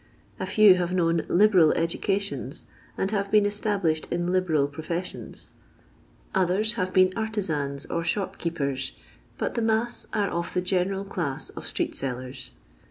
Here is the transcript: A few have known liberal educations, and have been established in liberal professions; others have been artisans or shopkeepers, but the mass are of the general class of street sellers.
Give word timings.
A 0.39 0.47
few 0.47 0.77
have 0.77 0.95
known 0.95 1.27
liberal 1.29 1.73
educations, 1.73 2.65
and 2.97 3.11
have 3.11 3.29
been 3.29 3.45
established 3.45 4.07
in 4.11 4.31
liberal 4.31 4.67
professions; 4.67 5.49
others 6.33 6.73
have 6.73 6.91
been 6.91 7.13
artisans 7.15 7.85
or 7.85 8.03
shopkeepers, 8.03 8.93
but 9.37 9.53
the 9.53 9.61
mass 9.61 10.07
are 10.11 10.29
of 10.31 10.55
the 10.55 10.61
general 10.61 11.03
class 11.05 11.51
of 11.51 11.67
street 11.67 11.93
sellers. 11.93 12.53